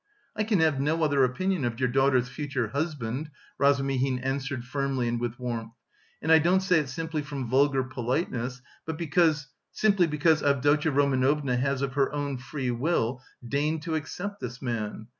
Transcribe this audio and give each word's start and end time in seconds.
"I 0.35 0.43
can 0.45 0.61
have 0.61 0.79
no 0.81 1.03
other 1.03 1.23
opinion 1.23 1.63
of 1.63 1.79
your 1.79 1.87
daughter's 1.87 2.27
future 2.27 2.69
husband," 2.69 3.29
Razumihin 3.59 4.17
answered 4.17 4.65
firmly 4.65 5.07
and 5.07 5.19
with 5.21 5.37
warmth, 5.37 5.75
"and 6.23 6.31
I 6.31 6.39
don't 6.39 6.61
say 6.61 6.79
it 6.79 6.89
simply 6.89 7.21
from 7.21 7.47
vulgar 7.47 7.83
politeness, 7.83 8.63
but 8.87 8.97
because... 8.97 9.49
simply 9.71 10.07
because 10.07 10.41
Avdotya 10.41 10.89
Romanovna 10.91 11.55
has 11.55 11.83
of 11.83 11.93
her 11.93 12.11
own 12.13 12.39
free 12.39 12.71
will 12.71 13.21
deigned 13.47 13.83
to 13.83 13.93
accept 13.93 14.39
this 14.39 14.59
man. 14.59 15.05